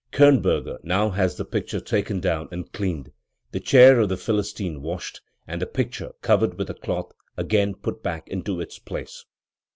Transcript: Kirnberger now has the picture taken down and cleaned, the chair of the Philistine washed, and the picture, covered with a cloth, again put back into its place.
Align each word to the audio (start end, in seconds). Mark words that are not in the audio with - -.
Kirnberger 0.11 0.79
now 0.81 1.11
has 1.11 1.35
the 1.37 1.45
picture 1.45 1.79
taken 1.79 2.19
down 2.19 2.49
and 2.51 2.73
cleaned, 2.73 3.11
the 3.51 3.59
chair 3.59 3.99
of 3.99 4.09
the 4.09 4.17
Philistine 4.17 4.81
washed, 4.81 5.21
and 5.45 5.61
the 5.61 5.67
picture, 5.67 6.11
covered 6.23 6.57
with 6.57 6.71
a 6.71 6.73
cloth, 6.73 7.11
again 7.37 7.75
put 7.75 8.01
back 8.01 8.27
into 8.27 8.59
its 8.59 8.79
place. 8.79 9.23